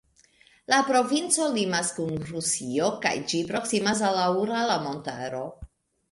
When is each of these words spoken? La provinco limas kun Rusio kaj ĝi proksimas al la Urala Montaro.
La 0.73 0.77
provinco 0.85 1.49
limas 1.57 1.91
kun 1.97 2.15
Rusio 2.29 2.87
kaj 3.03 3.11
ĝi 3.33 3.41
proksimas 3.51 4.01
al 4.09 4.17
la 4.21 4.25
Urala 4.45 4.79
Montaro. 4.87 5.43